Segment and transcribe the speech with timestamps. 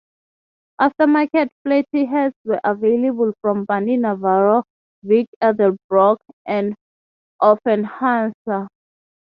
[0.81, 4.63] Aftermarket flatty heads were available from Barney Navarro,
[5.03, 6.73] Vic Edelbrock, and
[7.39, 8.67] Offenhauser.